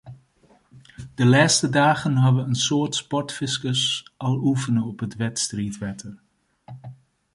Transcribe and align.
De 1.17 1.25
lêste 1.33 1.67
dagen 1.79 2.15
hawwe 2.23 2.41
in 2.49 2.57
soad 2.65 2.93
sportfiskers 3.01 3.83
al 4.27 4.35
oefene 4.49 4.81
op 4.91 4.97
it 5.05 5.13
wedstriidwetter. 5.23 6.13